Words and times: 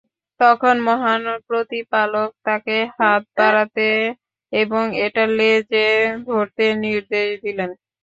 তখন 0.39 0.75
মহান 0.87 1.23
প্রতিপালক 1.47 2.29
তাকে 2.45 2.77
হাত 2.97 3.23
বাড়াতে 3.37 3.87
এবং 4.53 4.83
এটার 5.05 5.29
লেজে 5.39 5.87
ধরতে 6.27 6.65
নির্দেশ 6.83 7.29
দিলেন। 7.43 7.69